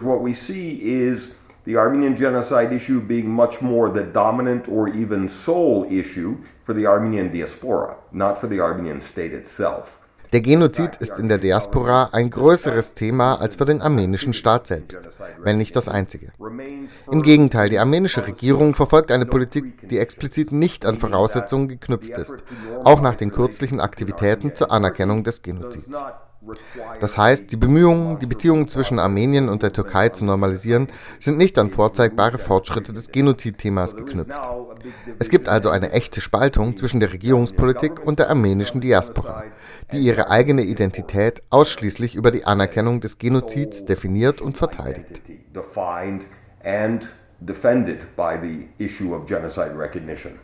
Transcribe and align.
What 0.00 0.20
we 0.20 0.34
see 0.34 0.78
is 0.82 1.32
the 1.64 1.78
Armenian 1.78 2.16
genocide 2.16 2.70
issue 2.70 3.00
being 3.00 3.30
much 3.30 3.62
more 3.62 3.88
the 3.88 4.04
dominant 4.04 4.68
or 4.68 4.88
even 4.88 5.28
sole 5.30 5.86
issue 5.90 6.36
for 6.64 6.74
the 6.74 6.86
Armenian 6.86 7.30
diaspora, 7.32 7.96
not 8.12 8.36
for 8.36 8.46
the 8.46 8.60
Armenian 8.60 9.00
state 9.00 9.32
itself. 9.32 9.98
Der 10.34 10.42
Genozid 10.42 10.96
ist 10.96 11.18
in 11.18 11.30
der 11.30 11.38
Diaspora 11.38 12.10
ein 12.12 12.28
größeres 12.28 12.92
Thema 12.92 13.36
als 13.40 13.56
für 13.56 13.64
den 13.64 13.80
armenischen 13.80 14.34
Staat 14.34 14.66
selbst, 14.66 15.08
wenn 15.42 15.56
nicht 15.56 15.74
das 15.74 15.88
einzige. 15.88 16.32
Im 17.10 17.22
Gegenteil, 17.22 17.70
die 17.70 17.78
armenische 17.78 18.26
Regierung 18.26 18.74
verfolgt 18.74 19.10
eine 19.10 19.24
Politik, 19.24 19.88
die 19.88 19.98
explizit 19.98 20.52
nicht 20.52 20.84
an 20.84 20.98
Voraussetzungen 20.98 21.68
geknüpft 21.68 22.18
ist, 22.18 22.44
auch 22.84 23.00
nach 23.00 23.16
den 23.16 23.30
kürzlichen 23.30 23.80
Aktivitäten 23.80 24.54
zur 24.54 24.70
Anerkennung 24.72 25.24
des 25.24 25.40
Genozids. 25.40 26.04
Das 27.00 27.18
heißt, 27.18 27.50
die 27.52 27.56
Bemühungen, 27.56 28.18
die 28.18 28.26
Beziehungen 28.26 28.68
zwischen 28.68 28.98
Armenien 28.98 29.48
und 29.48 29.62
der 29.62 29.72
Türkei 29.72 30.08
zu 30.08 30.24
normalisieren, 30.24 30.88
sind 31.20 31.38
nicht 31.38 31.58
an 31.58 31.70
vorzeigbare 31.70 32.38
Fortschritte 32.38 32.92
des 32.92 33.12
Genozidthemas 33.12 33.96
geknüpft. 33.96 34.40
Es 35.18 35.28
gibt 35.28 35.48
also 35.48 35.70
eine 35.70 35.92
echte 35.92 36.20
Spaltung 36.20 36.76
zwischen 36.76 37.00
der 37.00 37.12
Regierungspolitik 37.12 38.04
und 38.06 38.18
der 38.18 38.30
armenischen 38.30 38.80
Diaspora, 38.80 39.44
die 39.92 39.98
ihre 39.98 40.30
eigene 40.30 40.62
Identität 40.62 41.42
ausschließlich 41.50 42.14
über 42.14 42.30
die 42.30 42.44
Anerkennung 42.44 43.00
des 43.00 43.18
Genozids 43.18 43.84
definiert 43.84 44.40
und 44.40 44.56
verteidigt. 44.56 45.20
defended 47.44 48.16
by 48.16 48.36
the 48.36 48.66
issue 48.78 49.14
of 49.14 49.26
genocide 49.26 49.76
recognition. 49.76 50.38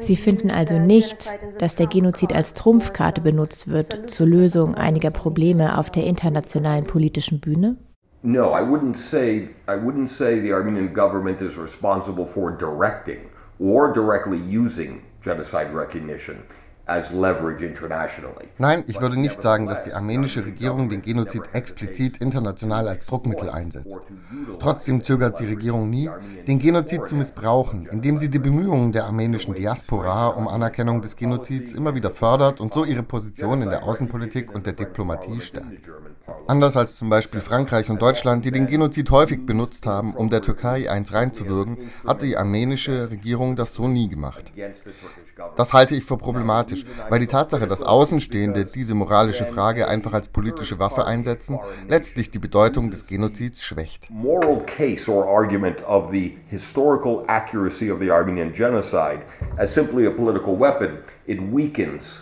Sie 0.00 0.16
finden 0.16 0.50
also 0.50 0.78
nicht, 0.78 1.38
dass 1.58 1.76
der 1.76 1.86
Genozid 1.86 2.34
als 2.34 2.54
Trumpfkarte 2.54 3.20
benutzt 3.20 3.68
wird 3.68 4.10
zur 4.10 4.26
Lösung 4.26 4.74
einiger 4.74 5.10
Probleme 5.10 5.78
auf 5.78 5.90
der 5.90 6.04
internationalen 6.04 6.84
politischen 6.84 7.40
Bühne? 7.40 7.76
No, 8.22 8.54
I 8.54 8.62
wouldn't 8.62 8.96
say 8.96 9.50
I 9.68 9.76
wouldn't 9.76 10.08
say 10.08 10.40
the 10.40 10.54
Armenian 10.54 10.94
government 10.94 11.42
is 11.42 11.58
responsible 11.58 12.24
for 12.24 12.50
directing 12.50 13.18
or 13.58 13.92
directly 13.92 14.38
using 14.38 15.02
genocide 15.22 15.74
recognition. 15.74 16.38
Nein, 18.58 18.84
ich 18.86 19.00
würde 19.00 19.18
nicht 19.18 19.40
sagen, 19.40 19.66
dass 19.66 19.82
die 19.82 19.92
armenische 19.92 20.44
Regierung 20.44 20.90
den 20.90 21.00
Genozid 21.00 21.42
explizit 21.54 22.18
international 22.18 22.88
als 22.88 23.06
Druckmittel 23.06 23.48
einsetzt. 23.48 23.98
Trotzdem 24.60 25.02
zögert 25.02 25.40
die 25.40 25.46
Regierung 25.46 25.88
nie, 25.88 26.10
den 26.46 26.58
Genozid 26.58 27.08
zu 27.08 27.16
missbrauchen, 27.16 27.86
indem 27.86 28.18
sie 28.18 28.28
die 28.28 28.38
Bemühungen 28.38 28.92
der 28.92 29.04
armenischen 29.04 29.54
Diaspora 29.54 30.28
um 30.28 30.46
Anerkennung 30.46 31.00
des 31.00 31.16
Genozids 31.16 31.72
immer 31.72 31.94
wieder 31.94 32.10
fördert 32.10 32.60
und 32.60 32.74
so 32.74 32.84
ihre 32.84 33.02
Position 33.02 33.62
in 33.62 33.70
der 33.70 33.84
Außenpolitik 33.84 34.54
und 34.54 34.66
der 34.66 34.74
Diplomatie 34.74 35.40
stärkt. 35.40 35.88
Anders 36.46 36.76
als 36.76 36.96
zum 36.96 37.08
Beispiel 37.08 37.40
Frankreich 37.40 37.88
und 37.88 38.02
Deutschland, 38.02 38.44
die 38.44 38.50
den 38.50 38.66
Genozid 38.66 39.10
häufig 39.10 39.46
benutzt 39.46 39.86
haben, 39.86 40.14
um 40.14 40.28
der 40.28 40.42
Türkei 40.42 40.90
eins 40.90 41.14
reinzuwürgen, 41.14 41.78
hat 42.06 42.20
die 42.20 42.36
armenische 42.36 43.10
Regierung 43.10 43.56
das 43.56 43.72
so 43.72 43.88
nie 43.88 44.08
gemacht. 44.08 44.52
Das 45.56 45.72
halte 45.72 45.94
ich 45.94 46.04
für 46.04 46.18
problematisch, 46.18 46.73
weil 47.08 47.20
die 47.20 47.26
Tatsache, 47.26 47.66
dass 47.66 47.82
Außenstehende 47.82 48.64
diese 48.64 48.94
moralische 48.94 49.44
Frage 49.44 49.88
einfach 49.88 50.12
als 50.12 50.28
politische 50.28 50.78
Waffe 50.78 51.06
einsetzen, 51.06 51.58
letztlich 51.88 52.30
die 52.30 52.38
Bedeutung 52.38 52.90
des 52.90 53.06
Genozids 53.06 53.62
schwächt. 53.62 54.08
Moral 54.10 54.64
case 54.66 55.10
or 55.10 55.26
argument 55.26 55.84
of 55.86 56.10
the 56.12 56.38
historical 56.48 57.24
accuracy 57.26 57.90
of 57.90 58.00
the 58.00 58.10
Armenian 58.10 58.52
genocide 58.52 59.22
as 59.56 59.72
simply 59.72 60.06
a 60.06 60.10
political 60.10 60.58
weapon, 60.58 60.98
it 61.26 61.40
weakens 61.40 62.20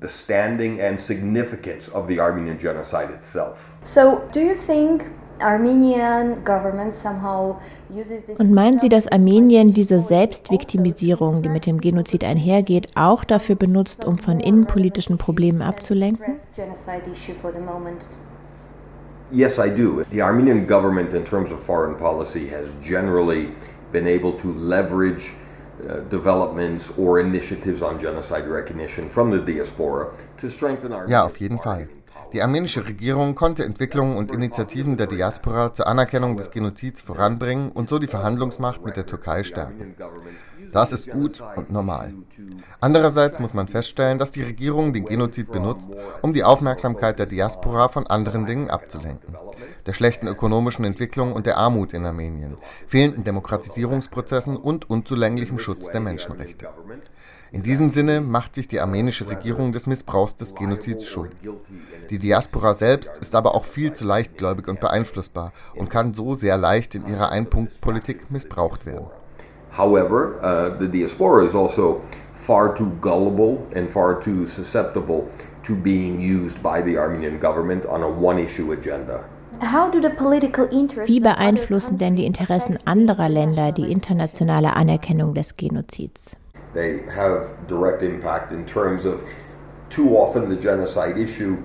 the 0.00 0.08
standing 0.08 0.80
and 0.80 1.00
significance 1.00 1.88
of 1.88 2.08
the 2.08 2.20
Armenian 2.20 2.58
genocide 2.58 3.10
itself. 3.10 3.70
So, 3.82 4.28
do 4.32 4.40
you 4.40 4.54
think 4.54 5.04
und 8.38 8.52
meinen 8.52 8.78
Sie, 8.78 8.88
dass 8.88 9.08
Armenien 9.08 9.74
diese 9.74 10.00
Selbstviktimisierung, 10.00 11.42
die 11.42 11.48
mit 11.48 11.66
dem 11.66 11.80
Genozid 11.80 12.24
einhergeht, 12.24 12.88
auch 12.94 13.24
dafür 13.24 13.56
benutzt, 13.56 14.04
um 14.04 14.18
von 14.18 14.40
innenpolitischen 14.40 15.18
Problemen 15.18 15.62
abzulenken? 15.62 16.24
Yes, 19.30 19.58
I 19.58 19.68
do. 19.68 20.04
The 20.10 20.22
Armenian 20.22 20.66
government, 20.66 21.14
in 21.14 21.24
terms 21.24 21.50
of 21.50 21.60
foreign 21.60 21.96
policy, 21.96 22.48
has 22.50 22.66
generally 22.80 23.48
been 23.90 24.06
able 24.06 24.32
to 24.32 24.52
leverage 24.52 25.32
uh, 25.80 26.00
developments 26.10 26.92
or 26.96 27.18
initiatives 27.20 27.82
on 27.82 27.98
genocide 27.98 28.46
recognition 28.46 29.08
from 29.08 29.30
the 29.32 29.38
diaspora 29.38 30.10
to 30.38 30.48
strengthen 30.48 30.92
our. 30.92 31.08
Ja, 31.08 31.24
auf 31.24 31.38
jeden 31.38 31.58
Fall. 31.58 31.88
Die 32.32 32.42
armenische 32.42 32.86
Regierung 32.86 33.34
konnte 33.34 33.64
Entwicklungen 33.64 34.16
und 34.16 34.32
Initiativen 34.32 34.96
der 34.96 35.06
Diaspora 35.06 35.72
zur 35.72 35.86
Anerkennung 35.86 36.36
des 36.36 36.50
Genozids 36.50 37.00
voranbringen 37.00 37.70
und 37.70 37.88
so 37.88 37.98
die 37.98 38.06
Verhandlungsmacht 38.06 38.84
mit 38.84 38.96
der 38.96 39.06
Türkei 39.06 39.44
stärken. 39.44 39.94
Das 40.72 40.92
ist 40.92 41.08
gut 41.08 41.42
und 41.54 41.70
normal. 41.70 42.14
Andererseits 42.80 43.38
muss 43.38 43.54
man 43.54 43.68
feststellen, 43.68 44.18
dass 44.18 44.32
die 44.32 44.42
Regierung 44.42 44.92
den 44.92 45.04
Genozid 45.04 45.52
benutzt, 45.52 45.90
um 46.22 46.34
die 46.34 46.42
Aufmerksamkeit 46.42 47.18
der 47.18 47.26
Diaspora 47.26 47.88
von 47.88 48.06
anderen 48.08 48.46
Dingen 48.46 48.70
abzulenken. 48.70 49.36
Der 49.86 49.92
schlechten 49.92 50.26
ökonomischen 50.26 50.84
Entwicklung 50.84 51.32
und 51.32 51.46
der 51.46 51.58
Armut 51.58 51.92
in 51.92 52.04
Armenien, 52.04 52.56
fehlenden 52.88 53.22
Demokratisierungsprozessen 53.22 54.56
und 54.56 54.90
unzulänglichem 54.90 55.60
Schutz 55.60 55.90
der 55.90 56.00
Menschenrechte. 56.00 56.68
In 57.54 57.62
diesem 57.62 57.88
Sinne 57.88 58.20
macht 58.20 58.56
sich 58.56 58.66
die 58.66 58.80
armenische 58.80 59.28
Regierung 59.30 59.70
des 59.70 59.86
Missbrauchs 59.86 60.34
des 60.34 60.56
Genozids 60.56 61.06
schuldig. 61.06 61.38
Die 62.10 62.18
Diaspora 62.18 62.74
selbst 62.74 63.16
ist 63.18 63.36
aber 63.36 63.54
auch 63.54 63.64
viel 63.64 63.92
zu 63.92 64.04
leichtgläubig 64.04 64.66
und 64.66 64.80
beeinflussbar 64.80 65.52
und 65.76 65.88
kann 65.88 66.14
so 66.14 66.34
sehr 66.34 66.58
leicht 66.58 66.96
in 66.96 67.06
ihrer 67.06 67.30
Einpunktpolitik 67.30 68.32
missbraucht 68.32 68.86
werden. 68.86 69.06
However, 69.78 70.34
uh, 70.42 70.80
the 70.80 70.88
diaspora 70.88 71.44
is 71.44 71.54
also 71.54 72.00
far 72.34 72.74
too 72.74 72.90
gullible 73.00 73.58
and 73.76 73.88
far 73.88 74.20
too 74.20 74.46
susceptible 74.46 75.28
to 75.62 75.76
being 75.76 76.18
used 76.18 76.60
by 76.60 76.82
the 76.84 76.98
Armenian 76.98 77.38
government 77.38 77.86
on 77.86 78.02
a 78.02 78.08
one-issue 78.08 78.72
agenda. 78.72 79.22
Wie 81.06 81.20
beeinflussen 81.20 81.98
denn 81.98 82.16
die 82.16 82.26
Interessen 82.26 82.76
anderer 82.84 83.28
Länder 83.28 83.70
die 83.70 83.92
internationale 83.92 84.74
Anerkennung 84.74 85.34
des 85.34 85.56
Genozids? 85.56 86.36
They 86.74 87.00
have 87.10 87.54
direct 87.66 88.02
impact 88.02 88.52
in 88.52 88.64
terms 88.66 89.04
of 89.06 89.24
too 89.88 90.16
often 90.16 90.50
the 90.50 90.56
genocide 90.56 91.18
issue 91.18 91.56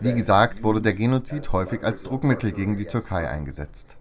wie 0.00 0.14
gesagt, 0.14 0.62
wurde 0.62 0.80
der 0.80 0.92
Genozid 0.92 1.50
häufig 1.52 1.82
als 1.82 2.04
Druckmittel 2.04 2.52
gegen 2.52 2.76
die 2.76 2.86
Türkei 2.86 3.28
eingesetzt. 3.28 3.96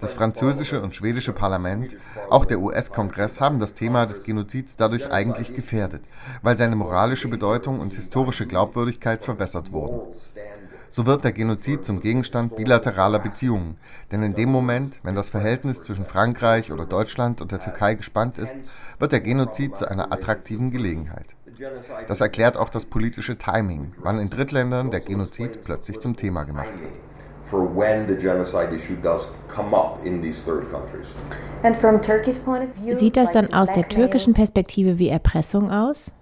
Das 0.00 0.12
französische 0.12 0.80
und 0.80 0.94
schwedische 0.94 1.32
Parlament, 1.32 1.96
auch 2.28 2.44
der 2.44 2.60
US-Kongress 2.60 3.40
haben 3.40 3.58
das 3.58 3.74
Thema 3.74 4.06
des 4.06 4.22
Genozids 4.22 4.76
dadurch 4.76 5.12
eigentlich 5.12 5.52
gefährdet, 5.54 6.02
weil 6.42 6.56
seine 6.56 6.76
moralische 6.76 7.26
Bedeutung 7.26 7.80
und 7.80 7.92
historische 7.92 8.46
Glaubwürdigkeit 8.46 9.24
verwässert 9.24 9.72
wurden 9.72 10.00
so 10.90 11.06
wird 11.06 11.24
der 11.24 11.32
Genozid 11.32 11.84
zum 11.84 12.00
Gegenstand 12.00 12.56
bilateraler 12.56 13.20
Beziehungen. 13.20 13.76
Denn 14.10 14.22
in 14.22 14.34
dem 14.34 14.50
Moment, 14.50 14.98
wenn 15.02 15.14
das 15.14 15.30
Verhältnis 15.30 15.80
zwischen 15.80 16.04
Frankreich 16.04 16.72
oder 16.72 16.86
Deutschland 16.86 17.40
und 17.40 17.52
der 17.52 17.60
Türkei 17.60 17.94
gespannt 17.94 18.38
ist, 18.38 18.56
wird 18.98 19.12
der 19.12 19.20
Genozid 19.20 19.78
zu 19.78 19.88
einer 19.88 20.12
attraktiven 20.12 20.70
Gelegenheit. 20.70 21.26
Das 22.08 22.20
erklärt 22.20 22.56
auch 22.56 22.70
das 22.70 22.86
politische 22.86 23.36
Timing, 23.36 23.92
wann 23.98 24.18
in 24.18 24.30
Drittländern 24.30 24.90
der 24.90 25.00
Genozid 25.00 25.62
plötzlich 25.62 26.00
zum 26.00 26.16
Thema 26.16 26.44
gemacht 26.44 26.72
wird. 26.80 26.92
Sieht 32.98 33.16
das 33.16 33.32
dann 33.32 33.52
aus 33.52 33.68
der 33.72 33.88
türkischen 33.88 34.34
Perspektive 34.34 34.98
wie 34.98 35.08
Erpressung 35.08 35.70
aus? 35.70 36.12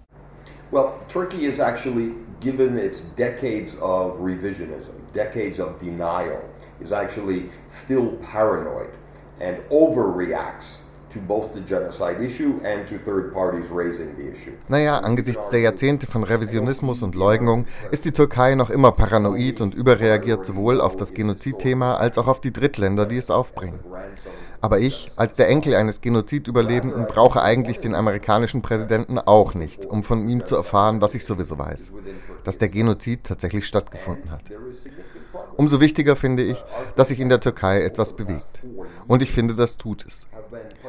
Well, 0.71 0.89
Turkey 1.09 1.47
is 1.47 1.59
actually, 1.61 2.15
given 2.41 2.79
its 2.79 3.01
decades 3.17 3.75
of 3.81 4.19
revisionism, 4.21 4.93
decades 5.13 5.59
of 5.59 5.79
denial, 5.79 6.41
is 6.81 6.93
actually 6.93 7.51
still 7.69 8.17
paranoid 8.23 8.91
and 9.41 9.59
overreacts 9.71 10.79
to 11.11 11.19
both 11.21 11.55
the 11.55 11.61
genocide 11.61 12.21
issue 12.21 12.61
and 12.65 12.87
to 12.87 12.99
third 12.99 13.33
parties 13.33 13.71
raising 13.71 14.15
the 14.17 14.31
issue. 14.31 14.53
Naja, 14.69 14.99
angesichts 14.99 15.49
der 15.49 15.61
Jahrzehnte 15.61 16.07
von 16.07 16.23
Revisionismus 16.23 17.03
und 17.03 17.15
Leugnung 17.15 17.67
ist 17.91 18.05
die 18.05 18.13
Türkei 18.13 18.55
noch 18.55 18.71
immer 18.71 18.93
paranoid 18.93 19.61
und 19.61 19.75
überreagiert 19.75 20.45
sowohl 20.45 20.81
auf 20.81 20.97
das 20.97 21.15
Genozidthema 21.15 21.97
als 21.97 22.19
auch 22.19 22.27
auf 22.27 22.41
die 22.41 22.53
Drittländer, 22.53 23.07
die 23.07 23.17
es 23.17 23.31
aufbringen. 23.31 23.81
Aber 24.61 24.81
ich, 24.81 25.11
als 25.17 25.35
der 25.35 25.49
Enkel 25.49 25.75
eines 25.77 26.01
Genozidüberlebenden, 26.01 27.07
brauche 27.07 27.43
eigentlich 27.43 27.79
den 27.79 27.95
amerikanischen 27.95 28.61
Präsidenten 28.61 29.19
auch 29.19 29.55
nicht, 29.55 29.87
um 29.87 30.03
von 30.03 30.29
ihm 30.29 30.45
zu 30.47 30.57
erfahren, 30.57 31.01
was 31.01 31.15
ich 31.15 31.25
sowieso 31.25 31.59
weiß, 31.59 31.93
dass 32.45 32.59
der 32.59 32.69
Genozid 32.69 33.25
tatsächlich 33.25 33.67
stattgefunden 33.67 34.31
hat. 34.31 34.43
Umso 35.57 35.81
wichtiger 35.81 36.17
finde 36.17 36.43
ich, 36.43 36.65
dass 36.97 37.09
sich 37.09 37.21
in 37.21 37.29
der 37.29 37.41
Türkei 37.41 37.83
etwas 37.83 38.17
bewegt. 38.17 38.61
Und 39.07 39.23
ich 39.23 39.31
finde, 39.31 39.55
das 39.55 39.77
tut 39.77 40.05
es. 40.07 40.29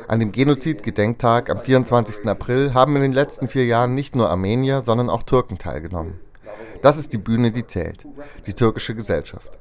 An 0.07 0.19
dem 0.19 0.31
Genozid-Gedenktag 0.31 1.49
am 1.49 1.59
24. 1.59 2.27
April 2.27 2.73
haben 2.73 2.95
in 2.95 3.01
den 3.01 3.13
letzten 3.13 3.47
vier 3.47 3.65
Jahren 3.65 3.93
nicht 3.93 4.15
nur 4.15 4.29
Armenier, 4.29 4.81
sondern 4.81 5.09
auch 5.09 5.23
Türken 5.23 5.57
teilgenommen. 5.57 6.19
Das 6.81 6.97
ist 6.97 7.13
die 7.13 7.17
Bühne, 7.17 7.51
die 7.51 7.67
zählt, 7.67 8.05
die 8.47 8.53
türkische 8.53 8.95
Gesellschaft. 8.95 9.58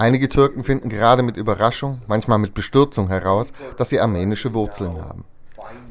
Einige 0.00 0.28
Türken 0.28 0.62
finden 0.62 0.90
gerade 0.90 1.24
mit 1.24 1.36
Überraschung, 1.36 2.00
manchmal 2.06 2.38
mit 2.38 2.54
Bestürzung 2.54 3.08
heraus, 3.08 3.52
dass 3.76 3.88
sie 3.88 3.98
armenische 3.98 4.54
Wurzeln 4.54 5.04
haben. 5.04 5.24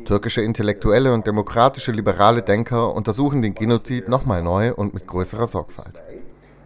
Türkische 0.05 0.41
Intellektuelle 0.41 1.13
und 1.13 1.27
demokratische 1.27 1.91
liberale 1.91 2.41
Denker 2.41 2.93
untersuchen 2.93 3.41
den 3.41 3.53
Genozid 3.53 4.07
nochmal 4.07 4.41
neu 4.41 4.73
und 4.73 4.93
mit 4.93 5.07
größerer 5.07 5.45
Sorgfalt. 5.45 6.01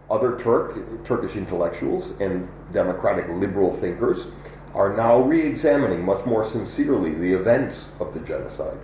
Other 0.08 0.36
Turk, 0.36 0.76
Turkish 1.02 1.34
intellectuals 1.34 2.12
and 2.20 2.46
democratic 2.72 3.26
liberal 3.40 3.72
thinkers 3.72 4.28
are 4.72 4.94
now 4.94 5.28
re-examining 5.28 6.04
much 6.04 6.24
more 6.24 6.44
sincerely 6.44 7.12
the 7.18 7.32
events 7.34 7.88
of 7.98 8.14
the 8.14 8.20
genocide. 8.20 8.78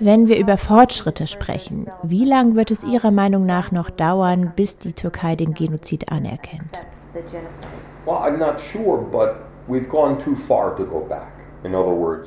Wenn 0.00 0.28
wir 0.28 0.38
über 0.38 0.58
Fortschritte 0.58 1.26
sprechen, 1.26 1.86
wie 2.02 2.26
lange 2.26 2.54
wird 2.54 2.70
es 2.70 2.84
Ihrer 2.84 3.10
Meinung 3.10 3.46
nach 3.46 3.70
noch 3.70 3.88
dauern, 3.88 4.52
bis 4.54 4.76
die 4.76 4.92
Türkei 4.92 5.36
den 5.36 5.54
Genozid 5.54 6.10
anerkennt? 6.10 6.72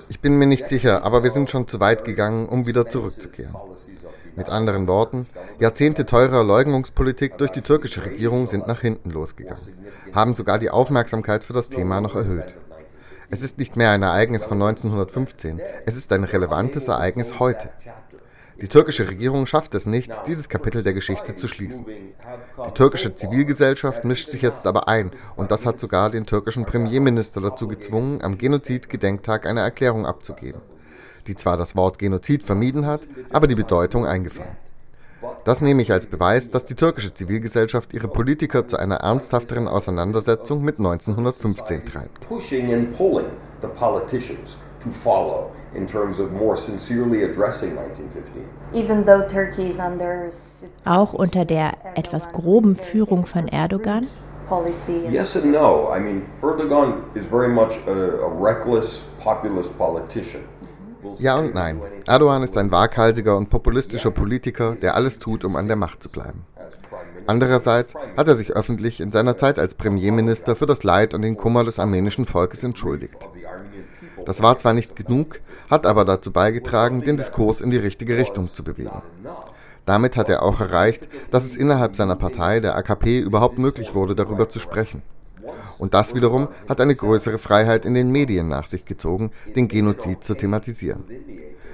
Ich 0.10 0.20
bin 0.20 0.40
mir 0.40 0.48
nicht 0.48 0.68
sicher, 0.68 1.04
aber 1.04 1.24
wir 1.24 1.30
sind 1.30 1.50
schon 1.50 1.68
zu 1.68 1.80
weit 1.80 2.06
gegangen, 2.06 2.50
um 2.50 2.66
wieder 2.66 2.88
zurückzukehren. 2.88 3.56
Mit 4.36 4.50
anderen 4.50 4.88
Worten, 4.88 5.28
Jahrzehnte 5.60 6.06
teurer 6.06 6.44
Leugnungspolitik 6.44 7.38
durch 7.38 7.52
die 7.52 7.62
türkische 7.62 8.04
Regierung 8.04 8.48
sind 8.48 8.66
nach 8.68 8.82
hinten 8.82 9.12
losgegangen, 9.12 9.62
haben 10.16 10.34
sogar 10.34 10.58
die 10.58 10.72
Aufmerksamkeit 10.72 11.44
für 11.44 11.54
das 11.54 11.70
Thema 11.70 12.02
noch 12.02 12.16
erhöht. 12.16 12.56
Es 13.34 13.44
ist 13.44 13.58
nicht 13.60 13.78
mehr 13.78 13.92
ein 13.92 14.04
Ereignis 14.04 14.44
von 14.44 14.62
1915, 14.62 15.62
es 15.86 15.96
ist 15.96 16.12
ein 16.12 16.26
relevantes 16.26 16.90
Ereignis 16.90 17.40
heute. 17.40 17.70
Die 18.60 18.68
türkische 18.68 19.08
Regierung 19.08 19.46
schafft 19.46 19.74
es 19.74 19.86
nicht, 19.86 20.12
dieses 20.28 20.50
Kapitel 20.50 20.84
der 20.84 20.94
Geschichte 20.94 21.38
zu 21.38 21.48
schließen. 21.48 21.86
Die 21.88 22.74
türkische 22.74 23.16
Zivilgesellschaft 23.16 24.04
mischt 24.04 24.30
sich 24.30 24.42
jetzt 24.42 24.68
aber 24.68 24.90
ein 24.90 25.12
und 25.38 25.50
das 25.50 25.66
hat 25.66 25.80
sogar 25.80 26.10
den 26.10 26.26
türkischen 26.26 26.66
Premierminister 26.66 27.40
dazu 27.40 27.70
gezwungen, 27.70 28.22
am 28.22 28.38
Genozid-Gedenktag 28.38 29.46
eine 29.46 29.62
Erklärung 29.62 30.06
abzugeben, 30.06 30.62
die 31.28 31.36
zwar 31.36 31.56
das 31.56 31.78
Wort 31.78 32.00
Genozid 32.00 32.44
vermieden 32.44 32.86
hat, 32.86 33.08
aber 33.32 33.48
die 33.48 33.56
Bedeutung 33.56 34.06
eingefangen. 34.06 34.58
Das 35.44 35.62
nehme 35.62 35.82
ich 35.82 35.92
als 35.92 36.06
Beweis, 36.06 36.50
dass 36.50 36.66
die 36.66 36.76
türkische 36.76 37.14
Zivilgesellschaft 37.14 37.94
ihre 37.94 38.08
Politiker 38.08 38.68
zu 38.68 38.78
einer 38.78 38.98
ernsthafteren 38.98 39.68
Auseinandersetzung 39.68 40.64
mit 40.64 40.78
1915 40.78 41.86
treibt. 41.86 42.28
Auch 50.86 51.14
unter 51.14 51.46
der 51.46 51.74
etwas 51.96 52.32
groben 52.32 52.76
Führung 52.76 53.26
von 53.26 53.48
Erdogan? 53.48 54.08
Yes 55.10 55.36
and 55.38 55.46
no. 55.46 55.94
I 55.96 56.00
mean, 56.00 56.24
Erdogan 56.42 57.06
is 57.14 57.26
very 57.26 57.48
much 57.48 57.78
a, 57.88 58.26
a 58.26 58.28
reckless 58.28 59.04
populist 59.24 59.78
politician. 59.78 60.42
Ja 61.18 61.38
und 61.38 61.54
nein. 61.54 61.82
Erdogan 62.08 62.44
ist 62.44 62.58
ein 62.58 62.72
waghalsiger 62.72 63.38
und 63.38 63.50
populistischer 63.50 64.12
Politiker, 64.12 64.76
der 64.76 64.96
alles 64.96 65.20
tut, 65.20 65.44
um 65.46 65.56
an 65.56 65.68
der 65.68 65.78
Macht 65.78 66.04
zu 66.04 66.10
bleiben. 66.10 66.46
Andererseits 67.28 67.94
hat 68.18 68.28
er 68.28 68.36
sich 68.36 68.52
öffentlich 68.52 69.00
in 69.00 69.12
seiner 69.12 69.38
Zeit 69.38 69.60
als 69.60 69.76
Premierminister 69.76 70.56
für 70.56 70.66
das 70.66 70.84
Leid 70.84 71.14
und 71.14 71.22
den 71.22 71.38
Kummer 71.38 71.64
des 71.64 71.80
armenischen 71.80 72.26
Volkes 72.26 72.64
entschuldigt. 72.64 73.18
Das 74.26 74.42
war 74.42 74.58
zwar 74.58 74.74
nicht 74.74 74.96
genug, 74.96 75.40
hat 75.70 75.86
aber 75.86 76.06
dazu 76.06 76.32
beigetragen, 76.32 77.02
den 77.02 77.18
Diskurs 77.18 77.62
in 77.62 77.72
die 77.72 77.78
richtige 77.78 78.18
Richtung 78.18 78.54
zu 78.54 78.64
bewegen. 78.64 79.02
Damit 79.86 80.16
hat 80.16 80.30
er 80.30 80.44
auch 80.44 80.62
erreicht, 80.62 81.08
dass 81.32 81.44
es 81.44 81.56
innerhalb 81.56 81.96
seiner 81.96 82.16
Partei, 82.16 82.60
der 82.60 82.76
AKP, 82.76 83.20
überhaupt 83.20 83.58
möglich 83.58 83.96
wurde, 83.96 84.16
darüber 84.16 84.48
zu 84.48 84.60
sprechen. 84.60 85.02
Und 85.78 85.94
das 85.94 86.16
wiederum 86.16 86.48
hat 86.68 86.82
eine 86.82 86.96
größere 86.96 87.38
Freiheit 87.38 87.86
in 87.86 87.94
den 87.94 88.12
Medien 88.12 88.48
nach 88.48 88.68
sich 88.68 88.86
gezogen, 88.86 89.32
den 89.56 89.68
Genozid 89.68 90.24
zu 90.24 90.36
thematisieren. 90.36 91.04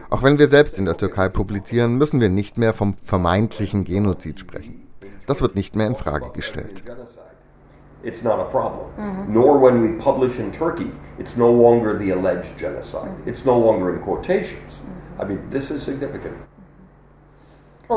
Auch 0.10 0.24
wenn 0.24 0.40
wir 0.40 0.48
selbst 0.48 0.80
in 0.80 0.86
der 0.86 0.96
Türkei 0.98 1.28
publizieren, 1.28 1.98
müssen 1.98 2.22
wir 2.22 2.30
nicht 2.30 2.58
mehr 2.58 2.74
vom 2.74 2.96
vermeintlichen 2.96 3.84
Genozid 3.84 4.40
sprechen. 4.40 4.88
Das 5.26 5.42
wird 5.42 5.56
nicht 5.56 5.76
mehr 5.76 5.88
in 5.88 5.96
Frage 5.96 6.30
gestellt. 6.34 6.84
It's 8.04 8.24
not 8.24 8.40
a 8.40 8.44
problem. 8.44 8.86
Mm-hmm. 8.98 9.34
Nor 9.34 9.60
when 9.62 9.82
we 9.82 10.02
publish 10.02 10.40
in 10.40 10.52
Turkey, 10.52 10.92
it's 11.18 11.36
no 11.36 11.52
longer 11.52 11.98
the 12.00 12.12
alleged 12.14 12.56
genocide. 12.58 13.12
It's 13.26 13.44
no 13.44 13.60
longer 13.60 13.94
in 13.94 14.02
quotations. 14.02 14.80
I 15.20 15.26
mean, 15.26 15.40
this 15.50 15.72
is 15.72 15.84
significant. 15.84 16.36
Uh, 17.90 17.94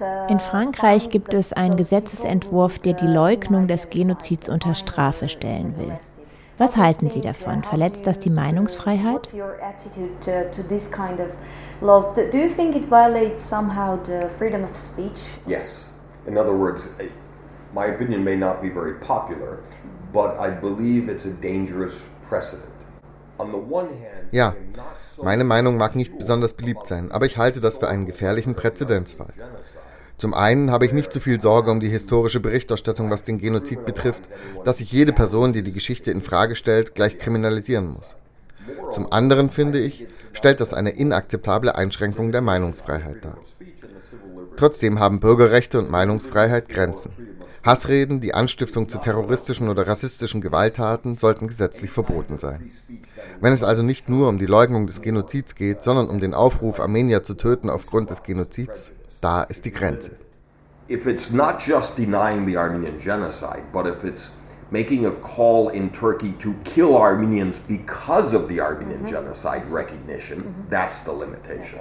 uh, 0.00 0.26
in 0.28 0.40
Frankreich 0.40 1.10
gibt 1.10 1.34
es 1.34 1.52
einen 1.52 1.76
Gesetzesentwurf, 1.76 2.78
der 2.78 2.94
die 2.94 3.06
Leugnung 3.06 3.66
des 3.68 3.90
Genozids 3.90 4.48
unter 4.48 4.74
Strafe 4.74 5.28
stellen 5.28 5.74
will. 5.76 5.92
Was 6.56 6.78
halten 6.78 7.10
Sie 7.10 7.20
davon? 7.20 7.62
Verletzt 7.62 8.06
das 8.06 8.18
die 8.18 8.30
Meinungsfreiheit? 8.30 9.34
laws. 11.82 12.14
Do 12.14 12.38
you 12.38 12.48
think 12.48 12.74
it 12.74 12.86
violates 12.86 13.42
somehow 13.42 13.98
the 14.02 14.30
freedom 14.38 14.64
of 14.64 14.74
speech? 14.74 15.38
Yes. 15.46 15.84
In 16.26 16.38
other 16.38 16.56
words, 16.56 16.88
my 17.74 17.86
opinion 17.86 18.24
may 18.24 18.36
not 18.36 18.62
be 18.62 18.70
very 18.70 18.94
popular, 18.94 19.58
but 20.12 20.38
I 20.38 20.50
believe 20.50 21.10
it's 21.10 21.26
a 21.26 21.32
dangerous 21.32 22.06
precedent. 22.26 22.75
Ja, 24.32 24.54
meine 25.22 25.44
Meinung 25.44 25.76
mag 25.76 25.96
nicht 25.96 26.18
besonders 26.18 26.54
beliebt 26.54 26.86
sein, 26.86 27.10
aber 27.10 27.26
ich 27.26 27.38
halte 27.38 27.60
das 27.60 27.78
für 27.78 27.88
einen 27.88 28.06
gefährlichen 28.06 28.54
Präzedenzfall. 28.54 29.32
Zum 30.18 30.32
einen 30.32 30.70
habe 30.70 30.86
ich 30.86 30.92
nicht 30.92 31.12
so 31.12 31.20
viel 31.20 31.40
Sorge 31.40 31.70
um 31.70 31.80
die 31.80 31.88
historische 31.88 32.40
Berichterstattung, 32.40 33.10
was 33.10 33.22
den 33.22 33.38
Genozid 33.38 33.84
betrifft, 33.84 34.22
dass 34.64 34.78
sich 34.78 34.90
jede 34.90 35.12
Person, 35.12 35.52
die 35.52 35.62
die 35.62 35.72
Geschichte 35.72 36.10
in 36.10 36.22
Frage 36.22 36.56
stellt, 36.56 36.94
gleich 36.94 37.18
kriminalisieren 37.18 37.92
muss. 37.92 38.16
Zum 38.90 39.12
anderen 39.12 39.50
finde 39.50 39.78
ich, 39.78 40.06
stellt 40.32 40.60
das 40.60 40.72
eine 40.72 40.90
inakzeptable 40.90 41.76
Einschränkung 41.76 42.32
der 42.32 42.40
Meinungsfreiheit 42.40 43.24
dar. 43.24 43.38
Trotzdem 44.56 44.98
haben 45.00 45.20
Bürgerrechte 45.20 45.78
und 45.78 45.90
Meinungsfreiheit 45.90 46.68
Grenzen. 46.68 47.10
Hassreden, 47.66 48.20
die 48.20 48.32
Anstiftung 48.32 48.88
zu 48.88 48.98
terroristischen 48.98 49.68
oder 49.68 49.88
rassistischen 49.88 50.40
Gewalttaten 50.40 51.18
sollten 51.18 51.48
gesetzlich 51.48 51.90
verboten 51.90 52.38
sein. 52.38 52.70
Wenn 53.40 53.52
es 53.52 53.64
also 53.64 53.82
nicht 53.82 54.08
nur 54.08 54.28
um 54.28 54.38
die 54.38 54.46
Leugnung 54.46 54.86
des 54.86 55.02
Genozids 55.02 55.56
geht, 55.56 55.82
sondern 55.82 56.08
um 56.08 56.20
den 56.20 56.32
Aufruf, 56.32 56.78
Armenier 56.78 57.24
zu 57.24 57.34
töten 57.34 57.68
aufgrund 57.68 58.10
des 58.10 58.22
Genozids, 58.22 58.92
da 59.20 59.42
ist 59.42 59.64
die 59.64 59.72
Grenze. 59.72 60.12
If 60.88 61.06
it's 61.06 61.32
not 61.32 61.60
just 61.60 61.98
denying 61.98 62.46
the 62.46 62.56
Armenian 62.56 63.00
genocide, 63.00 63.64
but 63.72 63.86
if 63.86 64.04
it's 64.04 64.30
making 64.70 65.04
a 65.04 65.10
call 65.10 65.68
in 65.70 65.90
Turkey 65.90 66.34
to 66.38 66.54
kill 66.62 66.96
Armenians 66.96 67.58
because 67.66 68.32
of 68.32 68.48
the 68.48 68.60
Armenian 68.60 69.04
genocide 69.04 69.66
recognition, 69.72 70.54
that's 70.70 71.00
the 71.00 71.10
limitation. 71.10 71.80